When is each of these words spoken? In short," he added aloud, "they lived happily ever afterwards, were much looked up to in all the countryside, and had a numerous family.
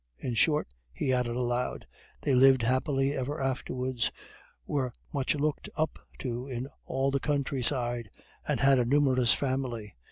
In 0.17 0.33
short," 0.33 0.67
he 0.91 1.13
added 1.13 1.35
aloud, 1.35 1.85
"they 2.23 2.33
lived 2.33 2.63
happily 2.63 3.13
ever 3.13 3.39
afterwards, 3.39 4.11
were 4.65 4.91
much 5.13 5.35
looked 5.35 5.69
up 5.77 5.99
to 6.17 6.47
in 6.47 6.67
all 6.85 7.11
the 7.11 7.19
countryside, 7.19 8.09
and 8.47 8.59
had 8.61 8.79
a 8.79 8.85
numerous 8.85 9.31
family. 9.31 9.93